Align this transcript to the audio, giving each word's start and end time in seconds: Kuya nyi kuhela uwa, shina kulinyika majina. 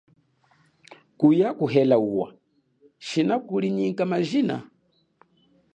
Kuya 1.19 1.47
nyi 1.51 1.55
kuhela 1.57 1.95
uwa, 2.07 2.27
shina 3.07 3.35
kulinyika 3.47 4.03
majina. 4.11 4.55